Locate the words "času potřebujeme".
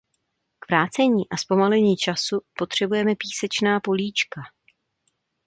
1.97-3.11